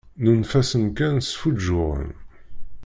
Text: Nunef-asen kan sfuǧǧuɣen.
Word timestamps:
Nunef-asen 0.23 0.85
kan 0.97 1.15
sfuǧǧuɣen. 1.21 2.09